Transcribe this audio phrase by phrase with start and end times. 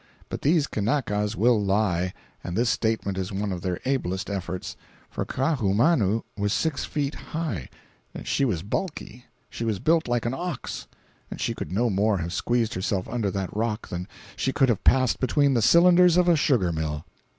[0.29, 2.11] But these Kanakas will lie,
[2.43, 8.63] and this statement is one of their ablest efforts—for Kaahumanu was six feet high—she was
[8.63, 13.55] bulky—she was built like an ox—and she could no more have squeezed herself under that
[13.55, 17.05] rock than she could have passed between the cylinders of a sugar mill.